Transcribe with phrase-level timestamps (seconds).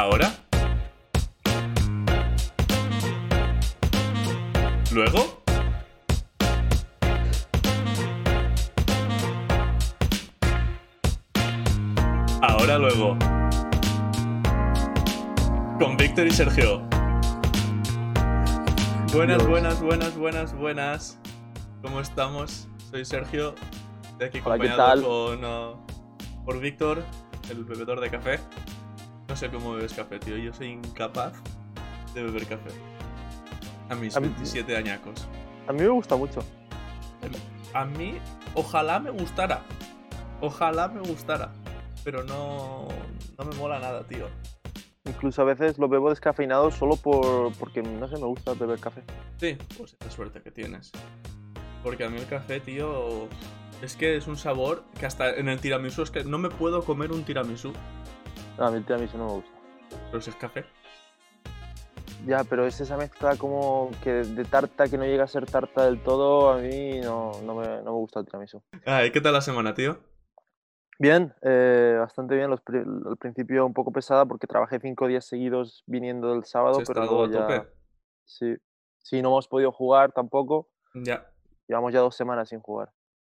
[0.00, 0.32] ¿Ahora?
[4.94, 5.42] ¿Luego?
[12.40, 13.18] Ahora luego.
[15.78, 16.80] Con Víctor y Sergio.
[19.12, 21.18] Buenas, buenas, buenas, buenas, buenas.
[21.82, 22.68] ¿Cómo estamos?
[22.90, 23.54] Soy Sergio,
[24.18, 25.02] de aquí Hola, ¿qué acompañado tal?
[25.02, 27.04] con, uh, por Víctor,
[27.50, 28.40] el bebedor de café.
[29.30, 30.36] No sé cómo bebes café, tío.
[30.36, 31.34] Yo soy incapaz
[32.14, 32.70] de beber café.
[33.88, 35.28] A mis A mí- 27 añacos.
[35.68, 36.40] A mí me gusta mucho.
[37.72, 38.18] A mí,
[38.54, 39.62] ojalá me gustara.
[40.40, 41.52] Ojalá me gustara.
[42.02, 42.88] Pero no,
[43.38, 44.26] no me mola nada, tío.
[45.04, 49.04] Incluso a veces lo bebo descafeinado solo por porque no sé, me gusta beber café.
[49.38, 50.90] Sí, pues esta suerte que tienes.
[51.84, 53.28] Porque a mí el café, tío,
[53.80, 56.84] es que es un sabor que hasta en el tiramisú es que no me puedo
[56.84, 57.72] comer un tiramisú.
[58.60, 59.50] No, a mí el tiramisú no me gusta.
[60.10, 60.66] Pero si es café.
[62.26, 65.86] Ya, pero es esa mezcla como que de tarta que no llega a ser tarta
[65.86, 68.62] del todo, a mí no, no, me, no me gusta el tiramisú.
[68.84, 69.98] Ay, ¿qué tal la semana, tío?
[70.98, 72.50] Bien, eh, bastante bien.
[72.50, 72.60] Los
[73.06, 77.00] al principio un poco pesada porque trabajé cinco días seguidos viniendo del sábado, ¿Has pero
[77.06, 77.46] luego a ya...
[77.46, 77.70] tope?
[78.26, 78.56] Sí.
[78.98, 80.68] Sí, no hemos podido jugar tampoco.
[80.92, 81.26] Ya.
[81.66, 82.92] Llevamos ya dos semanas sin jugar.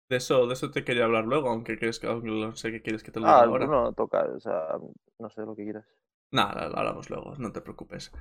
[0.09, 2.81] De eso, de eso te quería hablar luego, aunque crees que aunque no sé qué
[2.83, 3.67] quieres que te lo diga Ah, ahora.
[3.67, 4.79] no, toca, o sea,
[5.19, 5.85] no sé lo que quieras.
[6.33, 8.13] Nada, lo hablamos luego, no te preocupes.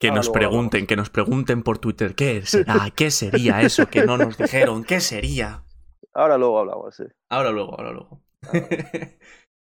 [0.00, 0.32] Que Ahora nos hablamos.
[0.32, 4.84] pregunten, que nos pregunten por Twitter qué será, qué sería eso que no nos dijeron,
[4.84, 5.64] qué sería.
[6.14, 7.04] Ahora luego hablamos, sí.
[7.30, 8.20] Ahora luego, ahora luego.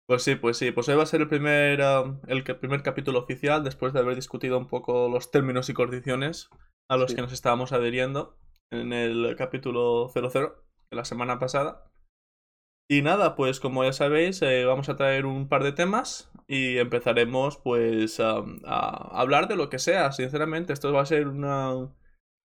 [0.07, 1.79] pues sí, pues sí, pues hoy va a ser el primer,
[2.27, 6.49] el primer capítulo oficial después de haber discutido un poco los términos y condiciones
[6.89, 7.15] a los Sí.
[7.15, 8.37] que nos estábamos adheriendo
[8.71, 11.91] en el capítulo 00 la semana pasada.
[12.89, 16.77] Y nada, pues como ya sabéis, eh, vamos a traer un par de temas y
[16.77, 20.73] empezaremos pues a hablar de lo que sea, sinceramente.
[20.73, 21.73] Esto va a ser una,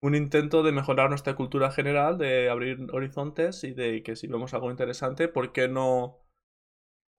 [0.02, 4.54] un intento de mejorar nuestra cultura general, de abrir horizontes y de que si vemos
[4.54, 6.20] algo interesante, ¿por qué no,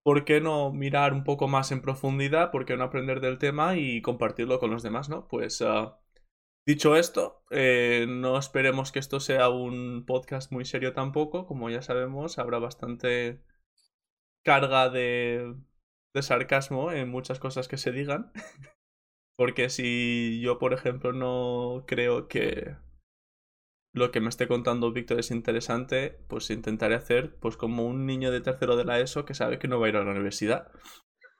[0.05, 2.51] por qué no mirar un poco más en profundidad?
[2.51, 5.29] ¿Por qué no aprender del tema y compartirlo con los demás, no?
[5.29, 5.99] Pues ah,
[6.69, 11.81] dicho esto, eh, no esperemos que esto sea un podcast muy serio tampoco, como ya
[11.81, 13.43] sabemos, habrá bastante
[14.45, 15.55] carga de,
[16.15, 18.33] de sarcasmo en muchas cosas que se digan.
[19.39, 22.77] Porque si yo, por ejemplo, no creo que
[23.95, 28.31] lo que me esté contando Víctor es interesante, pues intentaré hacer pues como un niño
[28.31, 30.71] de tercero de la ESO que sabe que no va a ir a la universidad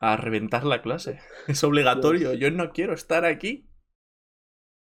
[0.01, 1.21] a reventar la clase.
[1.49, 3.68] Es obligatorio, yo no quiero estar aquí.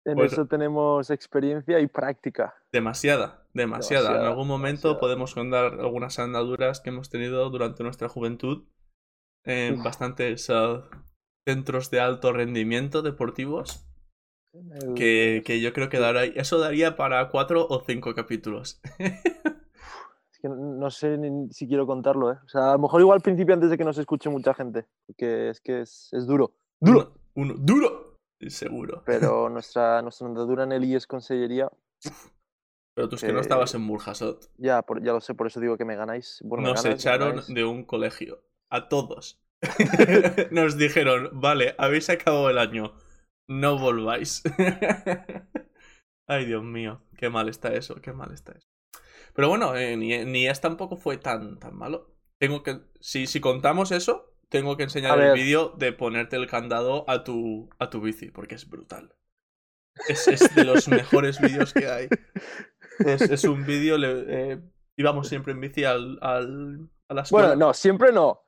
[0.05, 2.53] En Pues- eso tenemos experiencia y práctica.
[2.71, 4.19] Demasiada, demasiada.
[4.19, 4.99] En algún momento demasiada.
[4.99, 8.65] podemos contar algunas andaduras que hemos tenido durante nuestra juventud
[9.45, 9.83] en Uf.
[9.83, 10.83] bastantes ah,
[11.47, 13.85] centros de alto rendimiento deportivos.
[14.53, 18.79] El- Que, que yo creo que dará, eso daría para cuatro o cinco capítulos.
[18.99, 22.37] Es que no sé ni si quiero contarlo, ¿eh?
[22.45, 24.85] O sea, a lo mejor igual al principio antes de que nos escuche mucha gente,
[25.07, 26.53] porque es que es, es duro.
[26.81, 27.13] ¡Duro!
[27.35, 28.02] Uno, uno- duro,
[28.51, 29.03] seguro.
[29.05, 31.69] Pero nuestra, nuestra andadura en el IES Consellería,
[32.95, 34.49] Pero tú es que no eh, estabas en Burjasot.
[34.57, 36.39] ya, por- ya lo sé, por eso digo que me ganáis.
[36.43, 38.43] Bueno, me Nos ganas, echaron de un colegio.
[38.69, 39.39] A todos.
[40.51, 42.93] Nos dijeron, vale, habéis acabado el año.
[43.47, 44.41] No volváis.
[46.27, 47.01] Ay, Dios mío.
[47.17, 48.67] Qué mal está eso, qué mal está eso.
[49.35, 52.15] Pero bueno, eh, ni, ni es tampoco fue tan, tan malo.
[52.39, 52.81] Tengo que.
[53.01, 57.69] Si, si contamos eso, tengo que enseñar el vídeo de ponerte el candado a tu,
[57.79, 59.13] a tu bici, porque es brutal.
[60.07, 62.07] Es, es de los mejores vídeos que hay.
[62.99, 63.97] Es, es un vídeo.
[63.99, 64.61] eh,
[64.95, 67.47] íbamos siempre en bici al, al, a la escuela.
[67.49, 68.41] Bueno, no, siempre no.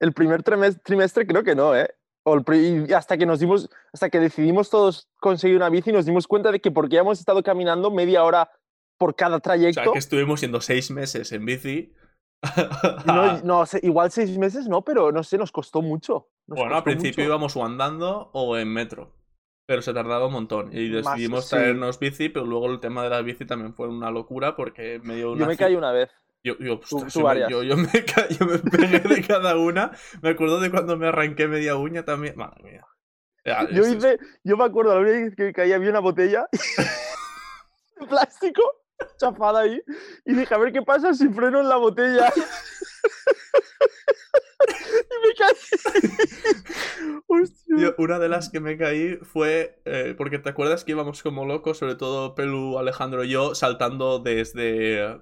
[0.00, 1.88] El primer trimestre, trimestre creo que no, ¿eh?
[2.24, 6.26] O el hasta que nos dimos, hasta que decidimos todos conseguir una bici, nos dimos
[6.26, 8.50] cuenta de que porque hemos estado caminando media hora
[8.98, 9.82] por cada O trayecto.
[9.84, 11.92] sea, que estuvimos yendo seis meses en bici.
[13.06, 16.28] No, no sé, igual seis meses no, pero no sé, nos costó mucho.
[16.46, 17.28] nos bueno, al costó principio mucho.
[17.30, 19.12] íbamos o andando o en metro.
[19.66, 20.70] Pero se tardaba un montón.
[20.76, 21.50] Y Más, decidimos sí.
[21.50, 25.16] traernos bici, pero luego el tema de la bici también fue una locura porque me
[25.16, 25.40] dio una.
[25.40, 26.10] Yo me caí una vez.
[26.44, 27.48] Yo, yo, Tú- ostras, tú yo varias.
[27.50, 27.88] yo, yo me
[28.38, 29.92] yo me pegué de cada una.
[30.20, 32.36] Me acuerdo de cuando me arranqué media uña también.
[32.36, 32.86] Madre mía.
[33.46, 36.46] Ya, Yo hice, yo me acuerdo la única vez que me caí había una botella
[38.00, 38.62] de plástico
[39.18, 39.82] chafada ahí
[40.24, 42.32] y dije a ver qué pasa si freno en la botella.
[44.68, 45.54] y me caí.
[47.26, 47.76] Hostia.
[47.76, 51.44] Yo, una de las que me caí fue eh, porque te acuerdas que íbamos como
[51.44, 55.20] locos, sobre todo Pelu, Alejandro y yo, saltando desde,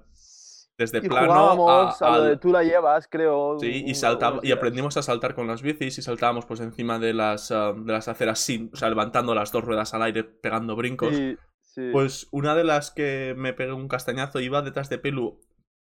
[0.77, 3.57] desde Y plano a, a, lo de tú la llevas, creo.
[3.59, 7.13] Sí, y saltaba, y aprendimos a saltar con las bicis y saltábamos pues encima de
[7.13, 10.75] las, ah, de las aceras sin, o sea, levantando las dos ruedas al aire, pegando
[10.75, 11.15] brincos.
[11.15, 11.37] Sí,
[11.75, 11.89] sí.
[11.91, 15.41] Pues una de las que me pegué un castañazo iba detrás de Pelu,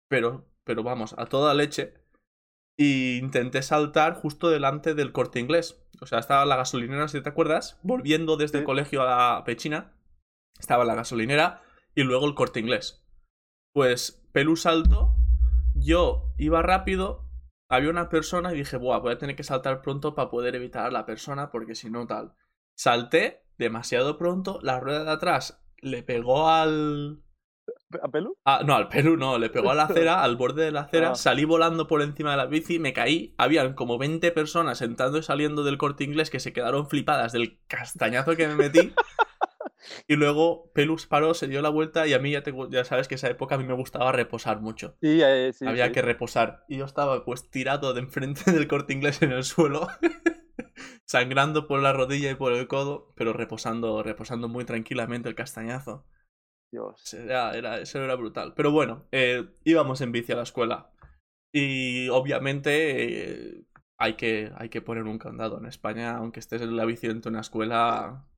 [0.09, 1.95] pero, pero vamos, a toda leche.
[2.79, 5.87] Y intenté saltar justo delante del corte inglés.
[6.01, 9.05] O sea, estaba la gasolinera, si te acuerdas, volviendo desde el colegio a
[9.37, 9.93] la pechina.
[10.59, 11.63] Estaba la gasolinera
[11.95, 13.05] y luego el corte inglés.
[13.75, 15.15] Pues Pelu saltó,
[15.75, 17.29] yo iba rápido,
[17.69, 20.87] había una persona y dije, Buah, voy a tener que saltar pronto para poder evitar
[20.87, 22.35] a la persona porque si no tal.
[22.77, 27.23] Salté demasiado pronto, la rueda de atrás le pegó al...
[28.03, 28.37] ¿A pelo?
[28.45, 31.11] ah, no, al Perú no, le pegó a la acera, al borde de la acera,
[31.13, 31.15] Ah.
[31.17, 35.23] salí volando por encima de la bici, me caí, habían como 20 personas entrando y
[35.25, 38.93] saliendo del corte inglés que se quedaron flipadas del castañazo que me metí.
[40.07, 43.09] Y luego Pelus paró, se dio la vuelta y a mí ya, te- ya sabes
[43.09, 44.95] que esa época a mí me gustaba reposar mucho.
[45.01, 45.67] Sí, eh, sí.
[45.67, 45.93] Había sí.
[45.93, 46.65] que reposar.
[46.69, 49.89] Y yo estaba pues tirado de enfrente del corte inglés en el suelo,
[51.11, 56.05] sangrando por la rodilla y por el codo, pero reposando, reposando muy tranquilamente el castañazo.
[56.73, 57.15] Dios.
[57.15, 58.55] Era, era, eso era brutal.
[58.55, 60.93] Pero bueno, eh, íbamos en bici a la escuela.
[61.53, 63.65] Y obviamente eh,
[63.99, 65.59] hay, que, hay que poner un candado.
[65.59, 68.29] En España, aunque estés en la bici dentro de una escuela,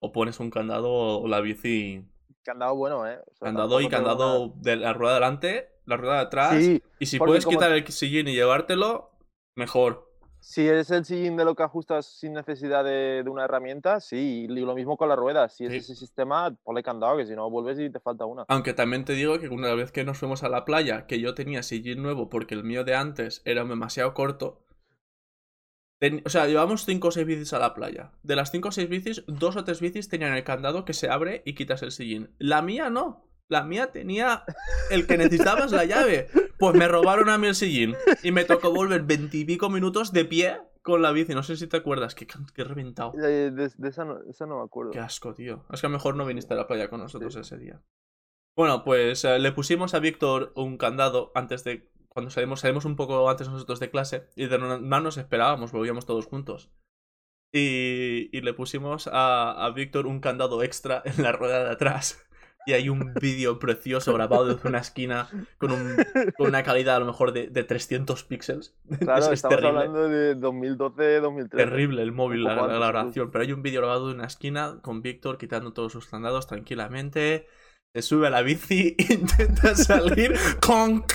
[0.00, 2.08] o pones un candado o la bici.
[2.44, 3.18] Candado bueno, ¿eh?
[3.18, 6.64] O sea, Candado y candado de la rueda de delante, la rueda de atrás.
[6.64, 9.10] Sí, y si puedes como- quitar el sillín y llevártelo,
[9.56, 10.11] mejor.
[10.44, 14.44] Si eres el sillín de lo que ajustas sin necesidad de, de una herramienta, sí.
[14.44, 15.54] Y lo mismo con las ruedas.
[15.56, 15.76] Si Sí.
[15.76, 18.44] es ese sistema, ponle candado, que si no vuelves y te falta una.
[18.48, 21.34] Aunque también te digo que una vez que nos fuimos a la playa, que yo
[21.34, 24.66] tenía sillín nuevo porque el mío de antes era demasiado corto.
[26.00, 28.10] ten- O sea, llevamos 5 o 6 bicis a la playa.
[28.24, 31.08] De las 5 o 6 bicis, dos o tres bicis tenían el candado que se
[31.08, 32.34] abre y quitas el sillín.
[32.38, 33.28] La mía no.
[33.48, 34.42] La mía tenía
[34.90, 36.26] el que necesitabas la llave.
[36.62, 37.96] Pues me robaron a mí el sillín.
[38.22, 41.34] Y me tocó volver veintipico minutos de pie con la bici.
[41.34, 42.14] No sé si te acuerdas.
[42.14, 43.10] Can- qué reventado.
[43.16, 44.92] De, de esa, no, esa no me acuerdo.
[44.92, 45.66] Qué asco, tío.
[45.72, 47.82] Es que a lo mejor no viniste a la playa con nosotros ese día.
[48.56, 51.90] Bueno, pues eh, le pusimos a Víctor un candado antes de.
[52.06, 54.28] Cuando salimos, salimos un poco antes nosotros de clase.
[54.36, 56.70] Y de normal nos esperábamos, volvíamos todos juntos.
[57.52, 62.24] Y, y le pusimos a, a Víctor un candado extra en la rueda de atrás.
[62.66, 65.28] Y hay un vídeo precioso grabado desde una esquina
[65.58, 65.96] con, un-
[66.36, 68.76] con una calidad a lo mejor de, de 300 píxeles.
[69.00, 69.78] Claro, Es- es estamos terrible.
[69.80, 71.64] hablando de 2012, 2013.
[71.70, 73.30] Terrible el móvil, la, la grabación.
[73.32, 77.46] Pero hay un vídeo grabado en una esquina con Víctor quitando todos sus candados tranquilamente.
[77.94, 80.34] Se sube a la bici, intenta salir.
[80.64, 81.12] ¡Conk!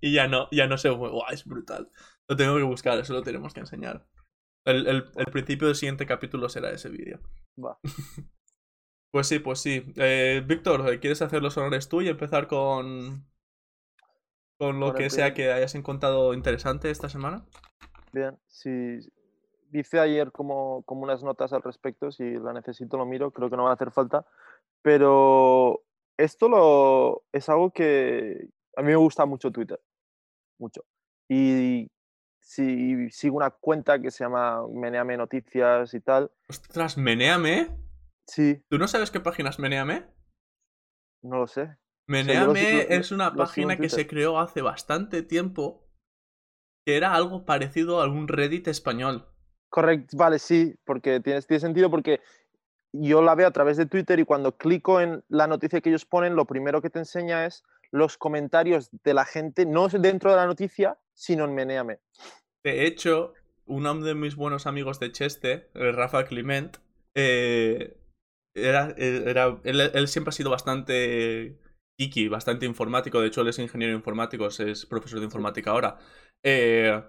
[0.00, 1.14] y ya no, ya no se mueve.
[1.14, 1.90] Guau, es brutal.
[2.28, 4.06] Lo tengo que buscar, eso lo tenemos que enseñar.
[4.64, 7.20] El, el- el principio del siguiente capítulo será ese vídeo.
[7.62, 7.78] Va.
[9.12, 9.84] Pues sí, pues sí.
[9.96, 13.26] Eh, Víctor, ¿quieres hacer los honores tú y empezar con.
[14.56, 17.44] con lo que sea que hayas encontrado interesante esta semana?
[18.10, 18.98] Bien, si
[19.70, 23.56] hice ayer como, como unas notas al respecto, si la necesito lo miro, creo que
[23.56, 24.24] no va a hacer falta,
[24.80, 25.82] pero
[26.16, 29.80] esto lo, es algo que a mí me gusta mucho Twitter,
[30.58, 30.84] mucho.
[31.28, 31.90] Y
[32.40, 37.68] si sigo una cuenta que se llama Meneame Noticias y tal, Ostras, menéame.
[38.26, 40.06] Sí, ¿Tú no sabes qué página es Meneame?
[41.22, 41.76] no lo sé.
[42.08, 45.88] Meneame lo- es una lo página que se creó hace bastante tiempo
[46.84, 49.28] que era algo parecido a algún Reddit español.
[49.68, 52.20] Correcto, vale, sí, porque tiene, tiene sentido porque
[52.92, 56.04] yo la veo a través de Twitter y cuando clico en la noticia que ellos
[56.04, 60.36] ponen, lo primero que te enseña es los comentarios de la gente, no dentro de
[60.36, 62.00] la noticia, sino en Meneame.
[62.64, 63.32] De hecho,
[63.66, 66.78] uno de mis buenos amigos de Cheste, el Rafa Clement,
[67.14, 67.96] eh,
[68.54, 71.58] era, era, él, él siempre ha sido bastante
[71.98, 73.20] geeky, bastante informático.
[73.20, 75.98] De hecho, él es ingeniero informático, es profesor de informática ahora.
[76.42, 77.02] Eh,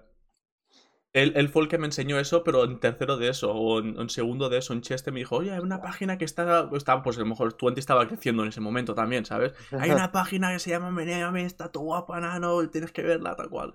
[1.14, 3.98] él, él fue el que me enseñó eso, pero en tercero de eso, o en,
[4.00, 7.02] en segundo de eso, en Cheste, me dijo, oye, hay una página que está, está
[7.02, 9.54] pues a lo mejor Twenty estaba creciendo en ese momento también, ¿sabes?
[9.78, 13.48] Hay una página que se llama Meneame, está todo guapa, nano, tienes que verla, tal
[13.48, 13.74] cual.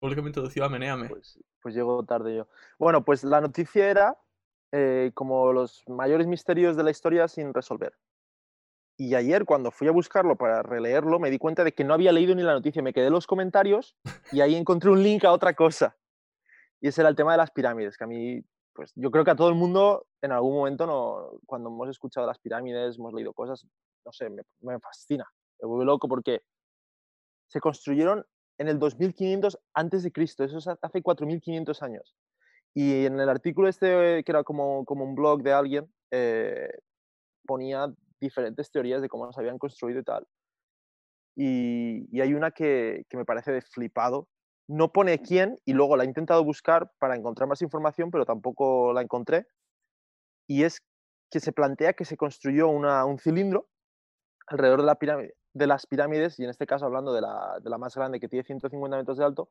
[0.00, 1.08] Fue el que me introdució a Meneame.
[1.08, 2.48] Pues, pues llego tarde yo.
[2.76, 4.16] Bueno, pues la noticia era
[4.72, 7.94] eh, como los mayores misterios de la historia sin resolver.
[9.00, 12.12] Y ayer cuando fui a buscarlo para releerlo, me di cuenta de que no había
[12.12, 12.82] leído ni la noticia.
[12.82, 13.96] Me quedé en los comentarios
[14.32, 15.96] y ahí encontré un link a otra cosa.
[16.80, 18.40] Y ese era el tema de las pirámides, que a mí,
[18.72, 22.26] pues yo creo que a todo el mundo en algún momento, no, cuando hemos escuchado
[22.26, 23.66] las pirámides, hemos leído cosas,
[24.04, 25.26] no sé, me, me fascina.
[25.60, 26.42] Me vuelve loco porque
[27.48, 28.24] se construyeron
[28.58, 32.16] en el 2500 antes de Cristo, eso es hace 4500 años.
[32.74, 36.70] Y en el artículo este, que era como, como un blog de alguien, eh,
[37.46, 37.88] ponía
[38.20, 40.26] diferentes teorías de cómo se habían construido y tal.
[41.36, 44.28] y, y hay una que, que me parece de flipado.
[44.68, 48.92] No pone quién y luego la he intentado buscar para encontrar más información, pero tampoco
[48.92, 49.46] la encontré.
[50.46, 50.80] Y es
[51.30, 53.68] que se plantea que se construyó una- un cilindro
[54.48, 57.70] alrededor de, la pirámide, de las pirámides, y en este caso hablando de la, de
[57.70, 59.50] la más grande que tiene 150 metros de alto,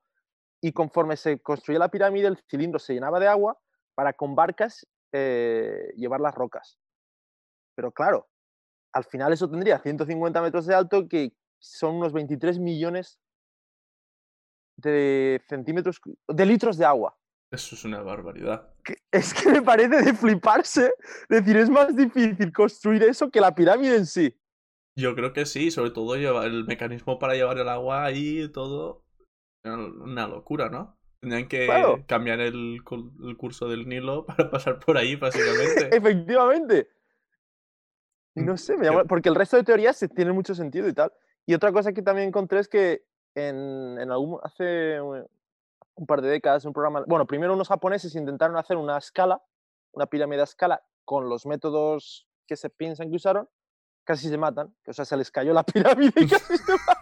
[0.61, 3.57] y conforme se construía la pirámide, el cilindro se llenaba de agua
[3.95, 6.79] para con barcas eh, llevar las rocas.
[7.75, 8.27] Pero claro,
[8.93, 13.19] al final eso tendría 150 metros de alto, que son unos 23 millones
[14.77, 17.17] de centímetros, de litros de agua.
[17.51, 18.73] Eso es una barbaridad.
[19.11, 20.93] es que me parece de fliparse.
[21.29, 24.37] decir, es más difícil construir eso que la pirámide en sí.
[24.95, 29.06] Yo creo que sí, sobre todo el mecanismo para llevar el agua ahí y todo.
[29.63, 30.97] Una locura, ¿no?
[31.19, 32.03] Tendrían que Claro.
[32.07, 32.79] cambiar el,
[33.37, 35.89] curso del Nilo para pasar por ahí, básicamente.
[35.95, 36.89] Efectivamente.
[38.35, 40.87] Y Mm, no sé, me llama- porque el resto de teorías se tienen mucho sentido
[40.87, 41.11] y tal.
[41.45, 43.03] Y otra cosa que también encontré es que
[43.35, 48.57] en, en algún, hace un par de décadas, un programa, bueno, primero unos japoneses intentaron
[48.57, 49.41] hacer una escala,
[49.93, 53.49] una pirámide a escala, con los métodos que se piensan que usaron,
[54.03, 56.96] casi se matan, o sea, se les cayó la pirámide y casi se matan.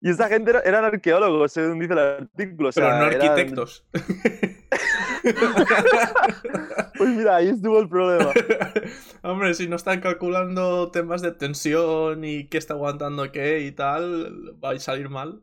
[0.00, 2.68] Y esa gente era- eran arqueólogos, según dice el artículo.
[2.70, 3.86] o Pero sea, no eran- arquitectos.
[6.96, 8.30] Pues mira, ahí estuvo el problema.
[9.22, 14.54] Hombre, si no están calculando temas de tensión y qué está aguantando qué y tal,
[14.62, 15.42] va a salir mal.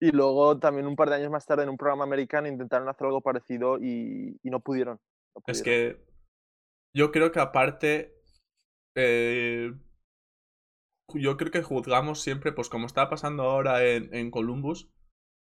[0.00, 3.06] Y luego también un par de años más tarde en un programa americano intentaron hacer
[3.06, 4.98] algo parecido y, y no pudieron.
[5.34, 6.04] no Es que
[6.94, 8.14] yo creo que aparte,
[8.96, 9.72] eh,
[11.14, 14.88] yo creo que juzgamos siempre, pues como está pasando ahora en, en Columbus,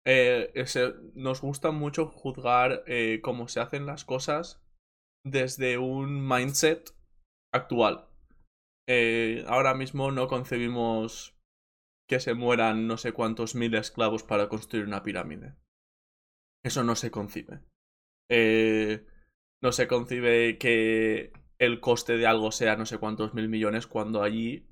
[0.06, 4.62] eh, ese- nos gusta mucho juzgar eh, cómo se hacen las cosas
[5.26, 6.92] desde un mindset
[7.54, 8.08] actual.
[8.88, 11.36] Eh, ahora mismo no concebimos
[12.10, 15.56] que se mueran no sé cuántos mil esclavos para construir una pirámide.
[16.64, 17.60] Eso no se concibe.
[18.30, 19.06] Eh,
[19.64, 24.24] no se concibe que el coste de algo sea no sé cuántos mil millones cuando
[24.24, 24.68] allí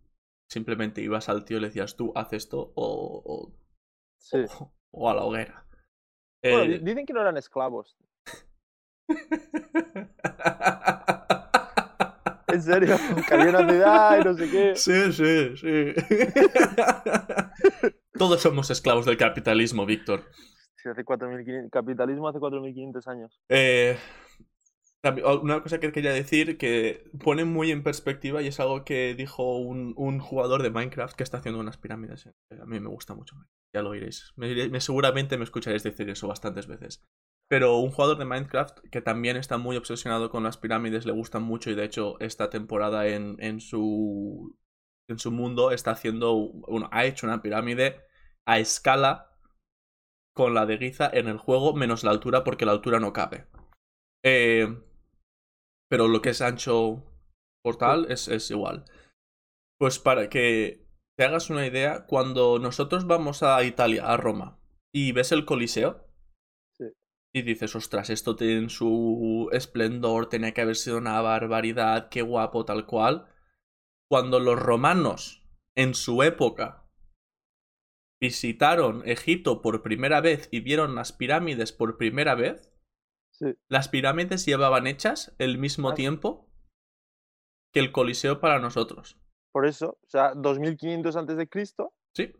[0.49, 3.53] simplemente ibas al tío y le decías tú haz esto o, o,
[4.17, 4.39] Sí.
[4.59, 5.65] o- o a la hoguera.
[6.43, 7.97] Bueno, Eh, di- dicen que no eran esclavos.
[12.47, 12.95] En serio,
[13.27, 14.75] que había una ciudad y no sé qué.
[14.75, 15.93] Sí, sí, sí.
[18.13, 20.23] Todos somos esclavos del capitalismo, Víctor.
[20.75, 23.41] Sí, hace 4.500 capitalismo hace 4.500 años.
[23.49, 23.97] Eh,
[25.03, 29.57] una cosa que quería decir que pone muy en perspectiva y es algo que dijo
[29.57, 32.27] un, un jugador de Minecraft que está haciendo unas pirámides.
[32.27, 33.35] A mí me gusta mucho.
[33.73, 34.33] Ya lo oiréis.
[34.79, 37.03] Seguramente me escucharéis decir eso bastantes veces.
[37.49, 41.43] Pero un jugador de Minecraft que también está muy obsesionado con las pirámides, le gustan
[41.43, 44.55] mucho y de hecho esta temporada en, en su
[45.09, 48.01] en su mundo está haciendo, bueno, ha hecho una pirámide
[48.45, 49.31] a escala
[50.33, 53.45] con la de Giza en el juego, menos la altura porque la altura no cabe.
[54.23, 54.79] Eh,
[55.93, 57.03] pero lo que es ancho
[57.63, 58.83] portal es, es igual.
[59.79, 64.59] Pues para que te hagas una idea, cuando nosotros vamos a Italia, a Roma,
[64.91, 66.07] y ves el Coliseo,
[66.75, 66.85] Sí.
[67.31, 72.65] y dices, ostras, esto tiene su esplendor, tenía que haber sido una barbaridad, qué guapo,
[72.65, 73.27] tal cual.
[74.09, 75.47] Cuando los romanos,
[75.77, 76.89] en su época,
[78.19, 82.72] visitaron Egipto por primera vez y vieron las pirámides por primera vez,
[83.33, 83.55] Sí.
[83.69, 85.95] las pirámides llevaban hechas el mismo Ah.
[85.95, 86.49] tiempo
[87.73, 89.17] que el Coliseo para nosotros.
[89.51, 92.33] Por eso, o sea, 2.500 antes de Cristo Sí.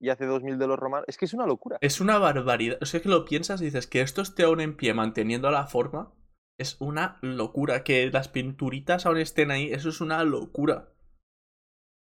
[0.00, 1.04] y hace 2.000 de los romanos.
[1.08, 1.76] Es que es una locura.
[1.82, 2.78] Es una barbaridad.
[2.80, 5.66] O sea, que lo piensas y dices que esto esté aún en pie manteniendo la
[5.66, 6.12] forma.
[6.58, 7.84] Es una locura.
[7.84, 9.70] Que las pinturitas aún estén ahí.
[9.72, 10.92] Eso es una locura.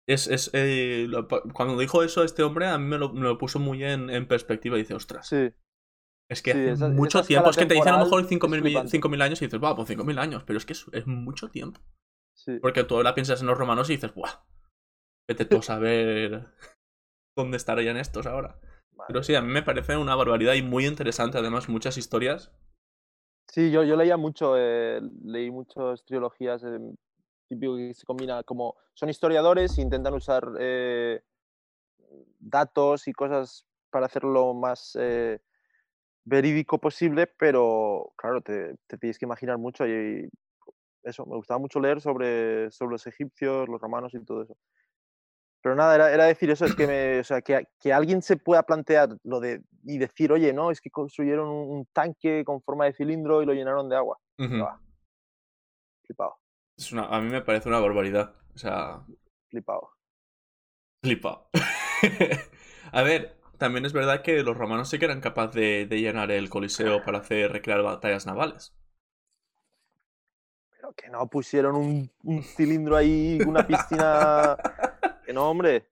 [0.08, 3.38] Es, es, eh, lo- cuando dijo eso este hombre, a mí me lo, me lo
[3.38, 4.76] puso muy en, en perspectiva.
[4.76, 5.50] Dice, ostras, Sí,
[6.28, 7.50] es que sí, hace esa- mucho esa tiempo.
[7.50, 8.90] Es que te dicen a lo mejor temporal 5.000 es mi- flipante.
[8.90, 10.42] 5.000 años y dices, va, pues 5.000 años.
[10.44, 11.80] Pero es que es, es mucho tiempo.
[12.34, 12.58] sí.
[12.60, 14.44] Porque tú ahora piensas en los romanos y dices, ¡buah!
[15.28, 16.46] Vete tú a saber
[17.36, 18.58] dónde estarían estos ahora.
[19.08, 22.50] Pero sí, a mí me parece una barbaridad y muy interesante, además, muchas historias.
[23.48, 26.78] Sí, yo, yo leía mucho, eh, leí muchas trilogías, eh,
[27.48, 31.22] típico que se combina como son historiadores e intentan usar eh,
[32.40, 34.96] datos y cosas para hacerlo más
[36.26, 40.28] verídico posible, pero claro, te, te tienes que imaginar mucho y
[41.02, 44.56] eso, me gustaba mucho leer sobre, sobre los egipcios, los romanos y todo eso.
[45.62, 48.36] Pero nada, era, era decir eso, es que, me, o sea, que, que alguien se
[48.36, 52.60] pueda plantear lo de y decir, oye, no, es que construyeron un, un tanque con
[52.60, 54.18] forma de cilindro y lo llenaron de agua.
[54.38, 54.80] Va.
[56.04, 56.36] Flipado.
[56.76, 58.34] Es una, a mí me parece una barbaridad.
[58.54, 59.04] O sea,
[59.48, 59.90] Flipado.
[61.02, 61.48] Flipado.
[62.92, 66.30] a ver, también es verdad que los romanos sí que eran capaces de, de llenar
[66.30, 68.74] el coliseo para hacer recrear batallas navales.
[70.70, 74.56] Pero que no pusieron un, un cilindro ahí, una piscina.
[75.26, 75.88] que no, hombre.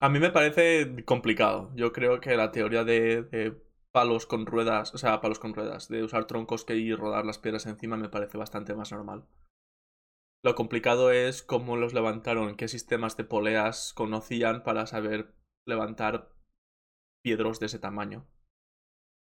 [0.00, 1.72] A mí me parece complicado.
[1.74, 3.60] Yo creo que la teoría de, de
[3.90, 7.38] palos con ruedas, o sea, palos con ruedas, de usar troncos que y rodar las
[7.38, 9.26] piedras encima me parece bastante más normal.
[10.42, 15.34] Lo complicado es cómo los levantaron, qué sistemas de poleas conocían para saber
[15.64, 16.30] levantar
[17.22, 18.26] piedros de ese tamaño.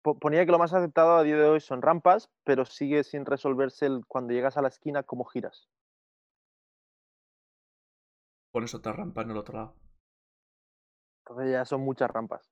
[0.02, 3.24] Po- Ponía que lo más aceptado a día de hoy son rampas, pero sigue sin
[3.26, 5.68] resolverse el cuando llegas a la esquina cómo giras.
[8.50, 9.76] Pones otra rampa en el otro lado.
[11.24, 12.50] Entonces ya son muchas rampas.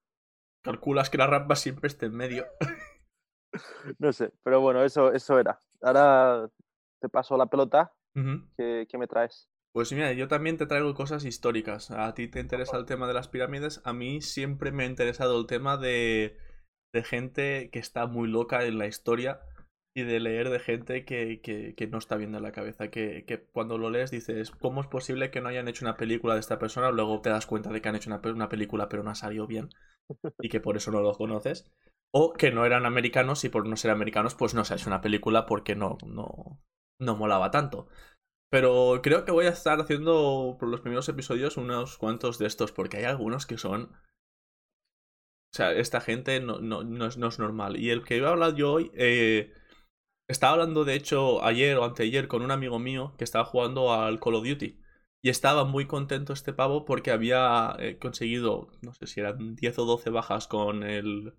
[0.62, 2.46] Calculas que la rampa siempre esté en medio.
[3.99, 5.60] No sé, pero bueno, eso, eso era.
[5.82, 6.49] Ahora
[7.00, 7.92] te paso la pelota.
[8.14, 8.46] Ujú.
[8.56, 9.49] ¿Qué, qué me traes?
[9.72, 11.90] Pues mira, yo también te traigo cosas históricas.
[11.92, 13.80] A ti te interesa el tema de las pirámides.
[13.84, 16.36] A mí siempre me ha interesado el tema de,
[16.92, 19.40] de gente que está muy loca en la historia
[19.94, 22.90] y de leer de gente que, que, que no está bien de la cabeza.
[22.90, 26.34] Que, que cuando lo lees dices, ¿cómo es posible que no hayan hecho una película
[26.34, 26.90] de esta persona?
[26.90, 29.46] Luego te das cuenta de que han hecho una, una película pero no ha salido
[29.46, 29.70] bien
[30.40, 31.70] y que por eso no los conoces.
[32.12, 34.88] O que no eran americanos y por no ser americanos pues no se ha hecho
[34.90, 36.60] una película porque no, no,
[36.98, 37.88] no molaba tanto.
[38.50, 42.73] Pero creo que voy a estar haciendo por los primeros episodios unos cuantos de estos,
[42.73, 43.92] porque hay algunos que son.
[45.52, 47.76] O sea, esta gente no, es normal.
[47.76, 48.90] Y el que iba a hablar yo hoy.
[48.95, 49.52] eh,
[50.28, 54.21] estaba hablando, de hecho, ayer o anteayer con un amigo mío que estaba jugando al
[54.21, 54.80] Call of Duty.
[55.23, 59.78] Y estaba muy contento este pavo porque había eh, conseguido, no sé si eran 10
[59.80, 61.35] o 12 bajas con el.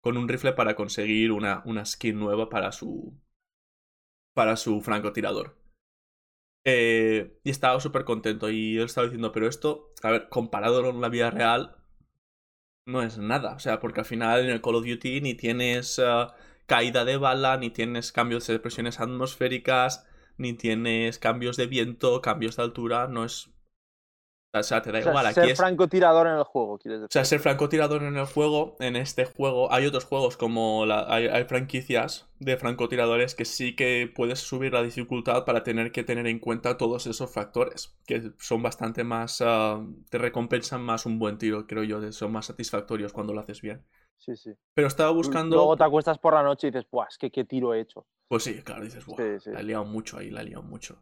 [0.00, 3.18] con un rifle para conseguir una, una skin nueva para su.
[4.34, 5.63] para su francotirador.
[6.64, 8.50] Eh, y estaba súper contento.
[8.50, 11.76] Y él estaba diciendo, pero esto, a ver, comparado con la vida real,
[12.86, 13.54] no es nada.
[13.54, 16.26] O sea, porque al final en el Call of Duty ni tienes eh,
[16.66, 22.56] caída de bala, ni tienes cambios de presiones atmosféricas, ni tienes cambios de viento, cambios
[22.56, 23.08] de altura.
[23.08, 23.50] No es.
[24.54, 25.26] O sea, te da O sea, igual.
[25.26, 25.58] Aquí ser es.
[25.58, 27.08] francotirador en el juego, quieres decir.
[27.10, 31.06] O sea, ser francotirador en el juego, en este juego, hay otros juegos como la,
[31.12, 36.04] hay, hay franquicias de francotiradores que sí que puedes subir la dificultad para tener que
[36.04, 41.18] tener en cuenta todos esos factores, que son bastante más, ah, te recompensan más un
[41.18, 43.84] buen tiro, creo yo, son más satisfactorios cuando lo haces bien.
[44.18, 44.52] Sí, sí.
[44.74, 47.06] Pero estaba buscando, Luego te acuestas por la noche y dices, ¡buah!
[47.08, 48.06] Es que qué tiro he hecho.
[48.28, 49.50] pues sí, claro, dices, "Buah, Sí, sí.
[49.50, 50.98] la he liado mucho ahí, la he liado mucho.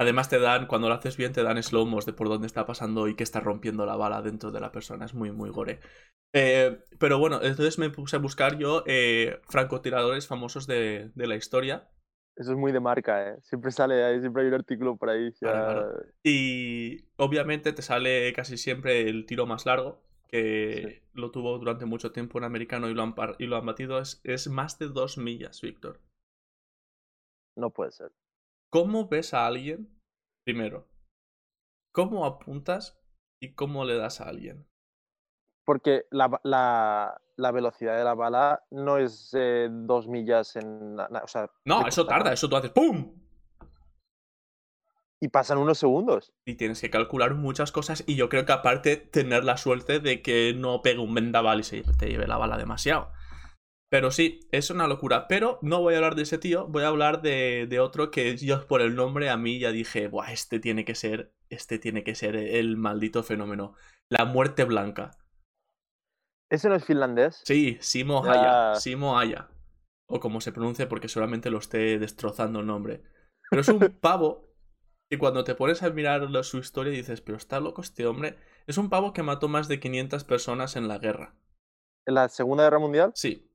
[0.00, 3.06] Además te dan, cuando lo haces bien, te dan slow-mos de por dónde está pasando
[3.06, 5.04] y que está rompiendo la bala dentro de la persona.
[5.04, 5.80] Es muy, muy gore.
[6.32, 11.36] Eh, pero bueno, entonces me puse a buscar yo eh, francotiradores famosos de, de la
[11.36, 11.90] historia.
[12.34, 13.36] Eso es muy de marca, ¿eh?
[13.42, 15.34] Siempre sale ahí, siempre hay un artículo por ahí.
[16.24, 22.10] Y obviamente te sale casi siempre el tiro más largo, que lo tuvo durante mucho
[22.10, 23.98] tiempo un americano y lo han, y lo han batido.
[23.98, 26.00] Es, es más de dos millas, Víctor.
[27.54, 28.12] No puede ser.
[28.70, 30.00] ¿Cómo ves a alguien?
[30.44, 30.88] Primero,
[31.92, 33.00] ¿cómo apuntas
[33.42, 34.66] y cómo le das a alguien?
[35.64, 40.98] Porque la, ba- la, la velocidad de la bala no es eh, dos millas en...
[40.98, 43.12] o sea, No, eso tarda, eso tú haces ¡pum!
[45.20, 46.32] Y pasan unos segundos.
[46.46, 50.22] Y tienes que calcular muchas cosas y yo creo que aparte tener la suerte de
[50.22, 53.12] que no pegue un vendaval y se te lleve la bala demasiado.
[53.90, 55.26] Pero sí, es una locura.
[55.26, 58.36] Pero no voy a hablar de ese tío, voy a hablar de, de otro que
[58.36, 62.04] yo por el nombre a mí ya dije, Buah, este tiene que ser, este tiene
[62.04, 63.74] que ser el maldito fenómeno.
[64.08, 65.10] La muerte blanca.
[66.50, 67.42] ¿Ese no es finlandés?
[67.44, 68.74] Sí, Simo Haya.
[68.74, 68.74] Ya.
[68.76, 69.48] Simo Haya.
[70.08, 73.02] O como se pronuncia porque solamente lo esté destrozando el nombre.
[73.50, 74.52] Pero es un pavo
[75.10, 78.38] que cuando te pones a mirar su historia dices, pero está loco este hombre.
[78.68, 81.34] Es un pavo que mató más de 500 personas en la guerra.
[82.06, 83.12] ¿En la Segunda Guerra Mundial?
[83.14, 83.49] Sí.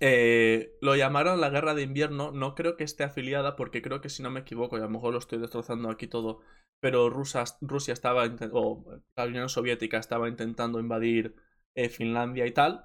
[0.00, 2.32] Eh, lo llamaron la guerra de invierno.
[2.32, 4.90] No creo que esté afiliada porque creo que si no me equivoco, y a lo
[4.90, 6.40] mejor lo estoy destrozando aquí todo,
[6.80, 8.84] pero Rusas- Rusia estaba, o
[9.16, 11.34] la Unión Soviética estaba intentando invadir
[11.74, 12.84] eh, Finlandia y tal.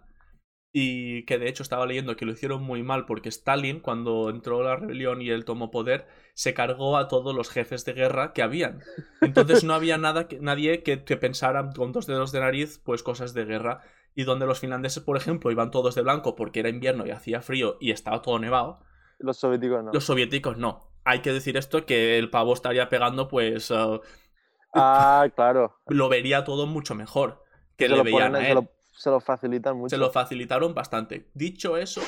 [0.74, 4.64] Y que de hecho estaba leyendo que lo hicieron muy mal porque Stalin, cuando entró
[4.64, 8.44] la rebelión y él tomó poder, se cargó a todos los jefes de guerra que
[8.44, 8.82] habían.
[9.22, 13.04] Entonces no había nada que, nadie que, que pensara con dos dedos de nariz, pues
[13.04, 13.82] cosas de guerra.
[14.16, 17.42] Y donde los finlandeses, por ejemplo, iban todos de blanco porque era invierno y hacía
[17.42, 18.80] frío y estaba todo nevado,
[19.20, 19.92] Los soviéticos no.
[19.94, 20.90] los soviéticos no.
[21.04, 24.00] Hay que decir esto que el pavo estaría pegando, pues eh,
[24.74, 25.76] Ah, claro.
[25.88, 27.44] lo vería todo mucho mejor
[27.78, 28.56] que se, le lo veían ponen- a se, él.
[28.56, 29.90] lo, se lo facilitan mucho.
[29.96, 31.30] Se lo facilitaron bastante.
[31.34, 32.02] Dicho eso,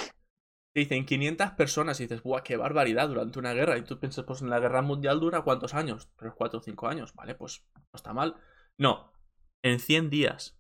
[0.74, 3.08] dicen 500 personas y dices, ¡buah, qué barbaridad!
[3.10, 3.78] Durante una guerra.
[3.78, 6.10] Y tú piensas, pues en la guerra mundial dura cuántos años?
[6.18, 7.14] ¿3, 4, 5 años?
[7.16, 8.36] Vale, pues no está mal.
[8.78, 9.12] No,
[9.62, 10.57] en 100 días.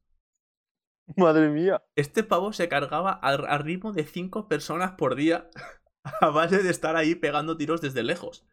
[1.15, 1.83] Madre mía.
[1.95, 5.49] Este pavo se cargaba al, ritmo de 5 personas por día
[6.21, 8.45] a base de estar ahí pegando tiros desde lejos.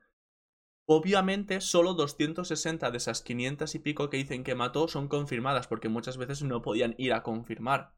[0.86, 5.88] Obviamente, solo 260 de esas 500 y pico que dicen que mató son confirmadas, porque
[5.88, 7.94] muchas veces no podían ir a confirmar.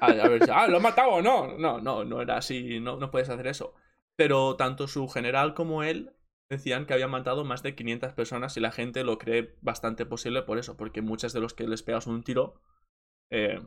[0.00, 1.56] A, a ver, ah, lo ha matado o no.
[1.58, 3.74] No, no, no era así, no, no puedes hacer eso.
[4.16, 6.14] Pero tanto su general como él
[6.50, 10.42] decían que habían matado más de 500 personas y la gente lo cree bastante posible
[10.42, 12.60] por eso, porque muchas de los que les pegas un tiro.
[13.30, 13.60] Eh,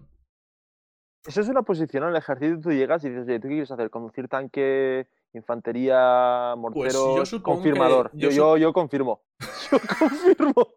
[1.26, 3.72] Eso es una posición en el ejército, tú llegas y dices, oye, ¿tú qué quieres
[3.72, 3.90] hacer?
[3.90, 6.96] ¿Conducir tanque, infantería, Pues
[7.30, 8.10] que- confirmador?
[8.14, 9.22] yo Yo, sup- yo, yo confirmo.
[9.72, 10.68] Yo confirmo.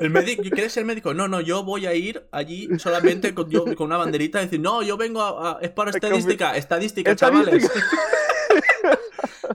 [0.00, 1.12] El médico, ¿quieres ser médico?
[1.14, 4.60] No, no, yo voy a ir allí solamente con, yo- con una banderita y decir,
[4.60, 7.70] no, yo vengo a, a- es para estadística, estadística, chavales.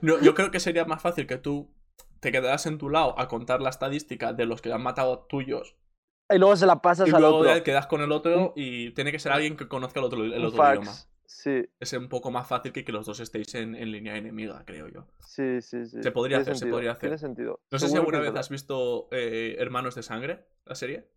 [0.02, 1.70] No, yo creo que sería más fácil que tú
[2.20, 5.76] te quedaras en tu lado a contar la estadística de los que han matado tuyos
[6.30, 7.62] Y luego se la pasas y al luego otro.
[7.62, 10.44] quedas con el otro y tiene que ser alguien que conozca el otro, el Un
[10.46, 10.78] otro fax.
[10.80, 10.96] idioma.
[11.26, 14.62] Sí, Es un poco más fácil que que los dos estéis en, en línea enemiga,
[14.64, 15.06] creo yo.
[15.20, 16.02] sí, sí, sí.
[16.02, 17.00] Se podría Tiene hacer, se podría hacer.
[17.10, 17.60] Tiene sentido.
[17.72, 21.10] No sé si alguna vez has visto eh, Hermanos de Sangre, la serie.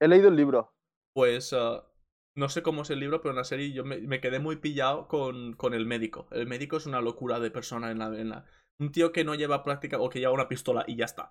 [0.00, 0.74] He leído el libro.
[1.14, 1.84] Pues ah,
[2.36, 4.56] no sé cómo es el libro, pero en la serie yo me, me quedé muy
[4.56, 6.26] pillado con, con el médico.
[6.32, 8.44] El médico es una locura de persona en la, en la-
[8.78, 11.30] Un tío que no lleva práctica o que lleva una pistola y ya está.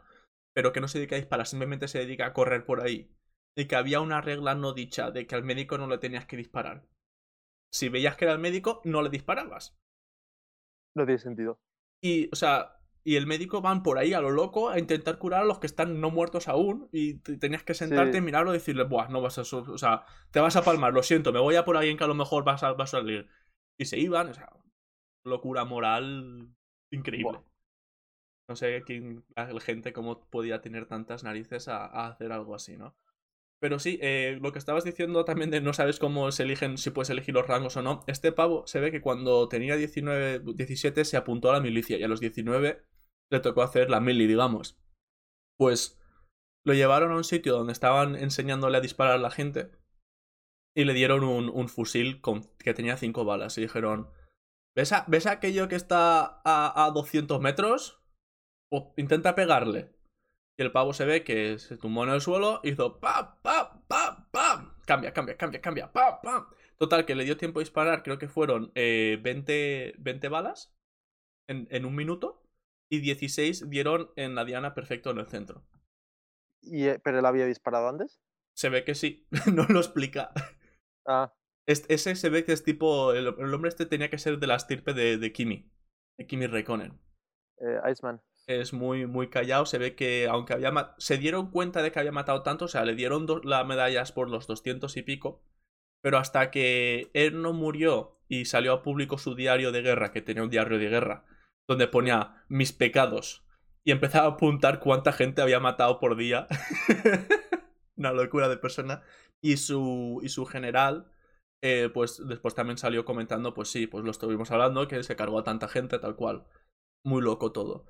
[0.54, 3.10] Pero que no se dedica a disparar, simplemente se dedica a correr por ahí.
[3.58, 6.38] Y que había una regla no dicha de que al médico no le tenías que
[6.38, 6.88] disparar.
[7.74, 9.78] Si veías que era el médico, no le disparabas.
[10.96, 11.60] No tiene sentido.
[12.04, 15.44] Y, o sea, y el médico van por ahí a lo loco a intentar curar
[15.44, 16.90] a los que están no muertos aún.
[16.92, 18.22] Y te- tenías que sentarte, Sí.
[18.22, 19.42] mirarlo y decirle, buah, no vas a.
[19.42, 22.08] O sea, te vas a palmar, lo siento, me voy a por alguien que a
[22.08, 23.30] lo mejor vas a, vas a salir.
[23.80, 24.50] Y se iban, o sea,
[25.26, 26.54] locura moral
[26.92, 27.40] increíble.
[27.40, 27.51] Buah.
[28.52, 32.98] No sé quién, la gente cómo podía tener tantas narices a, hacer algo así, ¿no?
[33.62, 36.90] Pero sí, eh, lo que estabas diciendo también de no sabes cómo se eligen, si
[36.90, 38.04] puedes elegir los rangos o no.
[38.08, 42.04] Este pavo se ve que cuando tenía 19, 17 se apuntó a la milicia y
[42.04, 42.84] a los 19
[43.30, 44.78] le tocó hacer la mili, digamos.
[45.58, 45.98] Pues
[46.66, 49.72] lo llevaron a un sitio donde estaban enseñándole a disparar a la gente
[50.76, 52.22] y le dieron un, un fusil
[52.58, 54.10] que tenía 5 balas y dijeron,
[54.76, 58.01] ¿ves, a- ¿ves aquello que está a, a 200 metros?
[58.72, 59.92] Pues intenta pegarle.
[60.58, 64.30] Y el pavo se ve que se tumbó en el suelo, hizo pam, pam, pam,
[64.32, 64.74] pam.
[64.86, 66.48] Cambia, cambia, cambia, cambia, pam, pam.
[66.78, 70.74] Total, que le dio tiempo a disparar, creo que fueron eh, 20, 20 balas
[71.50, 72.42] en, en un minuto
[72.90, 75.64] y 16 dieron en la diana perfecto en el centro.
[76.62, 78.22] Y, eh, ¿Pero él había disparado antes?
[78.56, 80.32] Se ve que sí, no lo explica.
[81.06, 81.34] Ah,
[81.68, 83.14] Es- ese se ve que es tipo.
[83.14, 85.72] El, el hombre este tenía que ser de la estirpe de, de Kimi.
[86.18, 87.00] De Kimi Rekonen.
[87.58, 88.22] eh, Iceman.
[88.48, 89.66] Es muy, muy callado.
[89.66, 90.96] Se ve que, aunque había.
[90.98, 92.66] Se dieron cuenta de que había matado tanto.
[92.66, 95.44] O sea, le dieron las medallas por los 200 y pico.
[96.02, 100.22] Pero hasta que él no murió y salió a público su diario de guerra, que
[100.22, 101.26] tenía un diario de guerra,
[101.68, 103.46] donde ponía mis pecados.
[103.84, 106.48] Y empezaba a apuntar cuánta gente había matado por día.
[107.98, 109.04] Una locura de persona.
[109.44, 111.12] Y su, y su general,
[111.64, 115.40] eh, pues después también salió comentando, pues sí, pues lo estuvimos hablando, que se cargó
[115.40, 116.48] a tanta gente, tal cual.
[117.04, 117.86] Muy loco todo.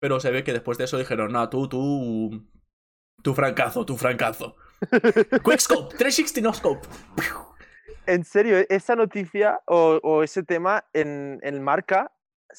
[0.00, 2.46] Pero se ve que después de eso dijeron, no, tú, tú.
[3.22, 4.56] Tu francazo, tu francazo.
[5.44, 6.88] Quickscope, 360 no scope.
[8.06, 12.10] En serio, esa noticia o, o ese tema en, en marca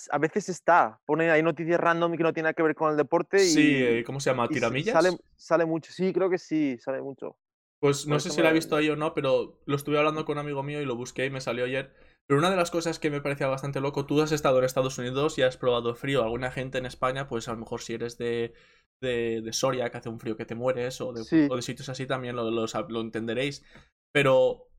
[0.09, 0.99] a veces está.
[1.05, 3.75] Ponen ahí noticias random que no tienen nada que ver con el deporte y, Sí,
[3.75, 4.47] eh, ¿cómo se llama?
[4.47, 4.93] ¿Tiramillas?
[4.93, 5.91] Sale, sale mucho.
[5.91, 7.37] Sí, creo que sí, sale mucho.
[7.79, 10.37] Pues no sé si lo he visto ahí o no, pero lo estuve hablando con
[10.37, 11.93] un amigo mío y lo busqué y me salió ayer.
[12.27, 14.97] Pero una de las cosas que me parecía bastante loco, tú has estado en Estados
[14.97, 16.23] Unidos y has probado frío.
[16.23, 18.53] Alguna gente en España, pues a lo mejor si eres de,
[19.01, 21.47] de, de Soria, que hace un frío que te mueres, o de, Sí.
[21.49, 23.65] o de sitios así también lo, lo lo entenderéis.
[24.13, 24.69] Pero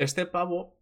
[0.00, 0.76] este pavo,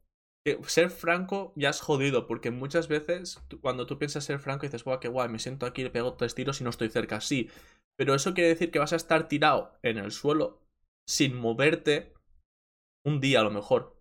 [0.45, 4.85] que ser franco ya es jodido, porque muchas veces cuando tú piensas ser franco dices,
[4.85, 7.21] guau, qué guay, me siento aquí, le pego tres tiros y no estoy cerca.
[7.21, 7.51] Sí,
[7.97, 10.61] pero eso quiere decir que vas a estar tirado en el suelo
[11.09, 12.15] sin moverte
[13.07, 13.94] un día a lo mejor.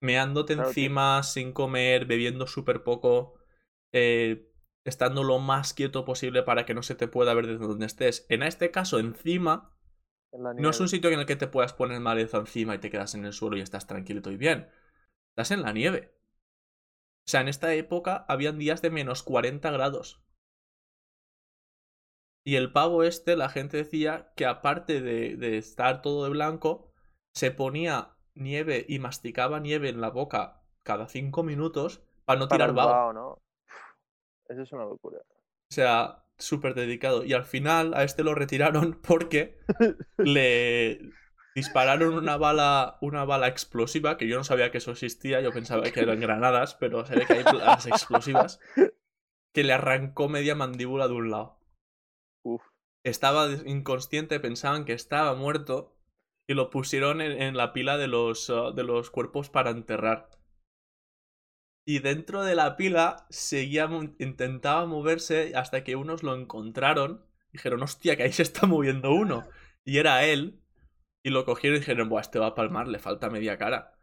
[0.00, 3.34] Meándote Claro, encima, sin comer, bebiendo súper poco,
[3.92, 4.50] eh,
[4.84, 8.26] estando lo más quieto posible para que no se te pueda ver desde donde estés.
[8.28, 9.76] En este caso, encima,
[10.32, 12.90] en no es un sitio en el que te puedas poner maleza encima y te
[12.90, 14.68] quedas en el suelo y estás tranquilito y bien.
[15.30, 16.14] Estás en la nieve.
[17.26, 20.22] O sea, en esta época habían días de menos 40 grados.
[22.44, 26.92] Y el pavo este, la gente decía que aparte de, de estar todo de blanco,
[27.34, 32.66] se ponía nieve y masticaba nieve en la boca cada cinco minutos para no Para
[32.66, 33.12] tirar vaho.
[33.12, 33.42] ¿no?
[34.48, 35.18] Eso es una locura.
[35.18, 37.24] O sea, súper dedicado.
[37.24, 39.58] Y al final a este lo retiraron porque
[40.16, 41.10] le
[41.54, 45.82] dispararon una bala, una bala explosiva, que yo no sabía que eso existía, yo pensaba
[45.82, 48.60] que eran granadas, pero se ve que hay balas explosivas,
[49.52, 51.58] que le arrancó media mandíbula de un lado.
[52.44, 52.62] Uf.
[53.04, 55.97] Estaba inconsciente, pensaban que estaba muerto
[56.48, 60.30] y lo pusieron en, la pila de los, uh, de los cuerpos para enterrar.
[61.86, 67.24] Y dentro de la pila seguía, intentaba moverse hasta que unos lo encontraron.
[67.52, 69.46] Dijeron, hostia, que ahí se está moviendo uno.
[69.84, 70.62] Y era él.
[71.22, 73.98] Y lo cogieron y dijeron, buah, este va a palmar, le falta media cara.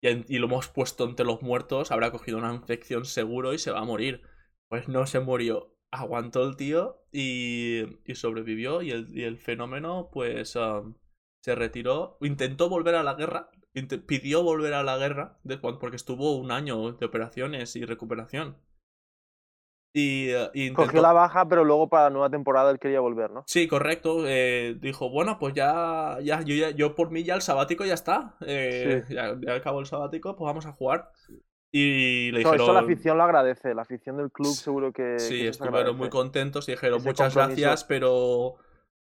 [0.00, 3.70] Y, y lo hemos puesto entre los muertos, habrá cogido una infección seguro y se
[3.70, 4.22] va a morir.
[4.68, 5.76] Pues no se murió.
[5.90, 8.80] Aguantó el tío y, y sobrevivió.
[8.80, 10.94] Y el, y el fenómeno, pues, um,
[11.42, 12.16] se retiró.
[12.20, 13.50] Intentó volver a la guerra.
[14.06, 18.56] Pidió volver a la guerra de porque estuvo un año de operaciones y recuperación.
[19.94, 20.84] Y, eh, y intentó...
[20.84, 23.44] Cogió la baja, pero luego para la nueva temporada él quería volver, ¿no?
[23.46, 24.24] Sí, correcto.
[24.26, 27.94] eh, dijo, bueno, pues ya, ya, yo, ya, yo por mí ya el sabático ya
[27.94, 28.36] está.
[28.46, 31.10] eh, ya, ya acabó el sabático, pues vamos a jugar.
[31.74, 33.74] Y le dijeron, eso la afición lo agradece.
[33.74, 35.18] La afición del club seguro que.
[35.18, 37.60] sí, que estuvieron muy contentos y dijeron Ese muchas compromiso.
[37.62, 38.56] gracias, pero,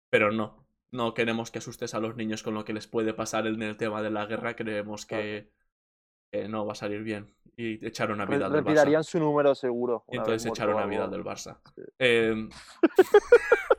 [0.10, 0.63] pero no.
[0.94, 3.76] No queremos que asustes a los niños con lo que les puede pasar en el
[3.78, 4.56] tema de la guerra.
[4.56, 5.52] Creemos que,
[6.48, 7.36] no va a salir bien.
[7.58, 9.04] Y echaron a vida del Barça.
[9.04, 10.06] su número seguro.
[10.10, 11.60] Y entonces echaron a vida del Barça.
[11.76, 11.82] Sí.
[11.98, 12.50] Em,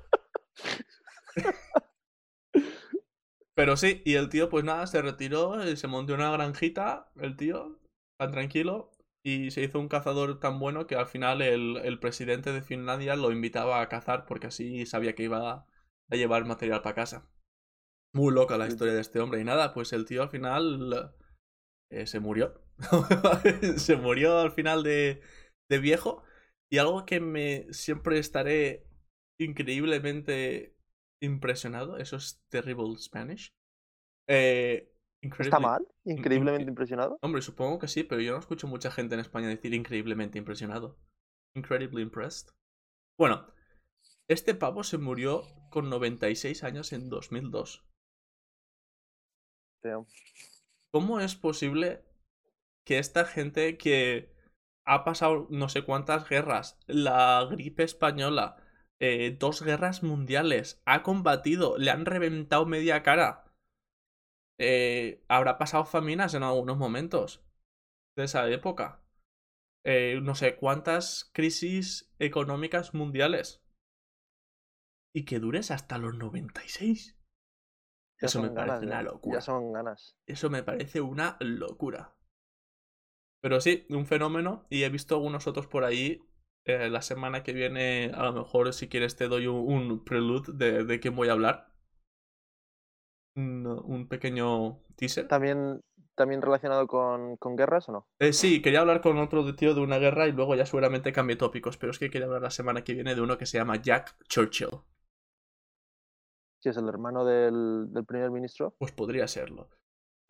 [3.54, 7.36] Pero sí, y el tío, pues nada, se retiró, y se montó una granjita, el
[7.36, 7.78] tío,
[8.18, 8.90] tan tranquilo,
[9.22, 13.14] y se hizo un cazador tan bueno que al final el, el presidente de Finlandia
[13.14, 15.66] lo invitaba a cazar porque así sabía que iba
[16.10, 17.30] a llevar material para casa.
[18.14, 18.72] Muy loca la Sí.
[18.72, 19.40] historia de este hombre.
[19.40, 21.14] Y nada, pues el tío al final
[21.90, 22.60] eh, se murió.
[23.76, 25.22] se murió al final de,
[25.70, 26.22] de viejo.
[26.72, 28.86] Y algo que me siempre estaré
[29.40, 30.76] increíblemente
[31.22, 33.48] impresionado, eso es terrible Spanish.
[34.28, 34.90] Eh,
[35.38, 35.86] ¿Está mal?
[36.04, 37.18] Increíblemente incre- impresionado.
[37.22, 40.98] Hombre, supongo que sí, pero yo no escucho mucha gente en España decir increíblemente impresionado.
[41.56, 42.50] Incredibly impressed.
[43.18, 43.46] Bueno,
[44.28, 47.84] este pavo se murió con 96 años en 2002.
[49.82, 50.06] Tío.
[50.92, 52.04] ¿Cómo es posible
[52.86, 54.32] que esta gente que
[54.86, 58.56] ha pasado no sé cuántas guerras, la gripe española,
[59.00, 63.52] eh, dos guerras mundiales, ha combatido, le han reventado media cara,
[64.58, 67.42] eh, habrá pasado faminas en algunos momentos
[68.16, 69.02] de esa época,
[69.84, 73.63] eh, no sé cuántas crisis económicas mundiales
[75.14, 77.16] y que dures hasta los 96?
[78.20, 79.38] Ya Eso me parece ganas, una locura.
[79.38, 80.16] Ya son ganas.
[80.26, 82.14] Eso me parece una locura.
[83.40, 84.66] Pero sí, un fenómeno.
[84.70, 86.20] Y he visto algunos otros por ahí.
[86.64, 89.56] Eh, la semana que viene, a lo mejor, si quieres, te doy un,
[89.90, 91.72] un prelude de, de quién voy a hablar.
[93.36, 95.28] Un, un pequeño teaser.
[95.28, 95.80] ¿También,
[96.14, 98.06] también relacionado con, con guerras o no?
[98.18, 101.36] Eh, sí, quería hablar con otro tío de una guerra y luego ya seguramente cambie
[101.36, 101.76] tópicos.
[101.76, 104.16] Pero es que quería hablar la semana que viene de uno que se llama Jack
[104.28, 104.80] Churchill.
[106.64, 108.74] Si es el hermano del, del primer ministro.
[108.78, 109.68] Pues podría serlo.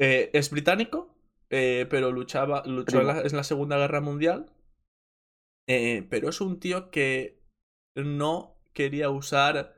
[0.00, 1.14] Eh, es británico,
[1.48, 4.52] eh, pero luchaba, luchó en la, en la Segunda Guerra Mundial.
[5.68, 7.40] Eh, pero es un tío que
[7.94, 9.76] no quería usar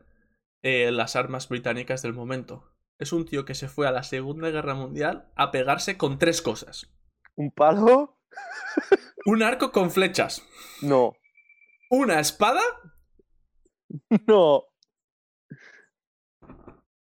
[0.62, 2.72] las armas británicas del momento.
[2.98, 6.40] Es un tío que se fue a la Segunda Guerra Mundial a pegarse con tres
[6.40, 6.90] cosas.
[7.36, 8.18] ¿Un palo?
[9.26, 10.42] Un arco con flechas,
[10.82, 11.12] No.
[11.90, 12.62] una espada
[14.26, 14.64] No.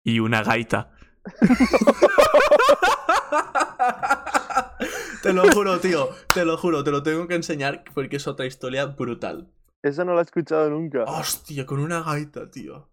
[0.04, 0.90] Y una gaita.
[5.22, 6.08] te lo juro, tío.
[6.32, 9.50] Te lo juro, te lo tengo que enseñar porque es otra historia brutal.
[9.82, 11.04] Eso no lo he escuchado nunca.
[11.04, 12.88] Hostia, con una gaita, tío.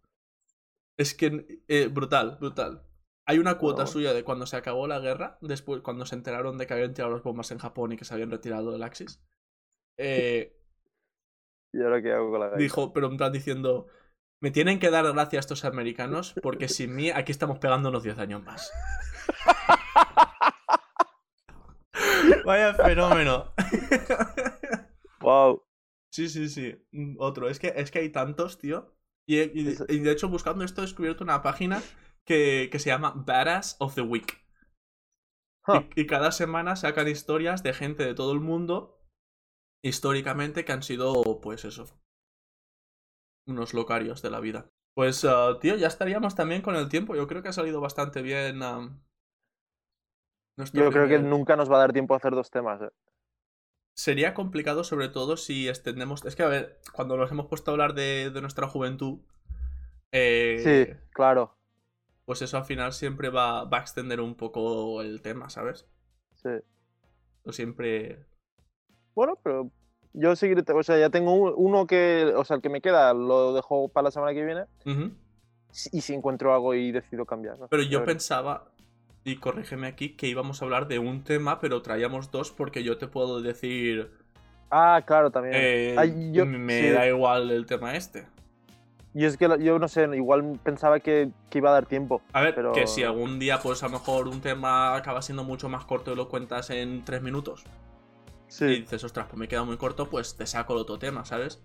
[0.98, 2.84] Es que eh, brutal, brutal.
[3.26, 3.92] Hay una cuota Wow.
[3.92, 7.14] suya de cuando se acabó la guerra, después cuando se enteraron de que habían tirado
[7.14, 9.22] las bombas en Japón y que se habían retirado del Axis.
[9.98, 10.58] Eh,
[11.74, 12.62] ¿Y ahora qué hago con la gaita?
[12.62, 13.88] dijo, pero en plan diciendo,
[14.42, 18.18] me tienen que dar gracias a estos americanos porque sin mí aquí estamos pegándonos 10
[18.18, 18.72] años más.
[22.46, 23.54] Vaya fenómeno.
[25.20, 25.64] Wow.
[26.12, 26.76] Sí, sí, sí.
[27.20, 27.50] Otro.
[27.50, 28.96] Es que, es que hay tantos, tío.
[29.28, 31.82] Y, de hecho, buscando esto, he descubierto una página
[32.26, 34.44] que, que se llama Badass of the Week.
[35.68, 35.84] Huh.
[35.96, 39.00] Y, y cada semana sacan historias de gente de todo el mundo,
[39.84, 41.86] históricamente, que han sido, pues eso,
[43.52, 44.70] unos locarios de la vida.
[44.94, 47.16] Pues, ah, tío, ya estaríamos también con el tiempo.
[47.16, 48.62] Yo creo que ha salido bastante bien.
[48.64, 48.90] ah,
[50.74, 52.82] Yo creo que nunca nos va a dar tiempo a hacer dos temas.
[52.82, 52.90] ¿eh?
[53.94, 56.26] Sería complicado sobre todo si extendemos...
[56.26, 59.20] Es que, a ver, cuando nos hemos puesto a hablar de, de nuestra juventud,
[60.12, 61.56] eh, Sí, claro.
[62.26, 65.88] pues eso al final siempre va, va a extender un poco el tema, ¿sabes?
[66.36, 66.50] Sí.
[67.44, 68.26] O siempre...
[69.14, 69.72] Bueno, pero
[70.14, 73.14] yo seguiré, o sea, ya tengo un- uno que, o sea, el que me queda
[73.14, 75.12] lo dejo para la semana que viene Ujú.
[75.72, 77.58] si- y si encuentro algo y decido cambiar.
[77.60, 77.68] ¿no?
[77.68, 78.66] Pero yo pensaba,
[79.24, 82.98] y corrígeme aquí, que íbamos a hablar de un tema, pero traíamos dos porque yo
[82.98, 84.12] te puedo decir...
[84.70, 85.56] Ah, claro, también.
[85.58, 86.90] eh, Ay, yo- me sí.
[86.90, 88.26] da igual el tema este.
[89.14, 92.22] Y es que yo no sé, igual pensaba que, que iba a dar tiempo.
[92.32, 95.44] A ver, Pero- que si algún día, pues a lo mejor un tema acaba siendo
[95.44, 97.66] mucho más corto y lo cuentas en tres minutos.
[98.52, 98.66] Y Sí.
[98.82, 101.62] dices, ostras, pues me queda muy corto, pues te saco el otro tema, ¿sabes?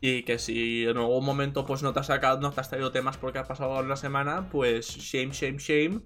[0.00, 2.90] Y que si en algún momento pues no te has sacado, no te has traído
[2.92, 6.00] temas porque ha pasado una semana, pues shame, shame, shame.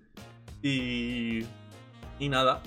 [0.63, 1.45] Y.
[2.19, 2.61] Y nada.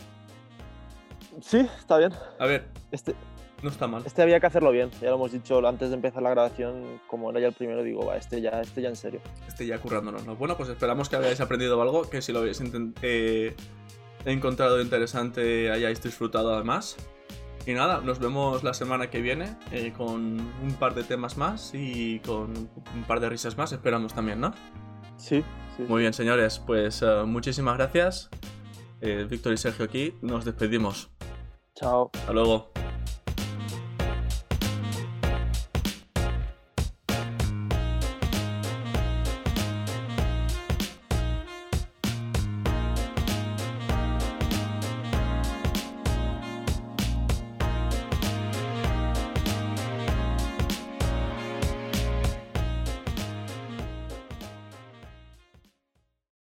[1.42, 2.12] Sí, está bien.
[2.40, 3.16] A ver, Este,
[3.62, 4.04] no está mal.
[4.06, 4.90] este había que hacerlo bien.
[5.02, 7.00] Ya lo hemos dicho antes de empezar la grabación.
[7.08, 9.22] Como era ya el primero, digo, va, este ya, este ya en serio.
[9.48, 10.36] Este ya currándonos, ¿no?
[10.36, 12.62] Bueno, pues esperamos que hayáis aprendido algo, que si lo habéis
[13.04, 13.56] eh,
[14.26, 16.98] encontrado interesante hayáis disfrutado además.
[17.66, 21.72] Y nada, nos vemos la semana que viene eh, con un par de temas más
[21.74, 24.54] y con un par de risas más, esperamos también, ¿no?
[25.16, 25.44] Sí,
[25.78, 25.84] sí.
[25.88, 28.30] Muy bien, señores, pues eh, muchísimas gracias.
[29.00, 31.10] Eh, Víctor y Sergio aquí, nos despedimos.
[31.76, 32.12] Chao.
[32.14, 32.72] Hasta luego.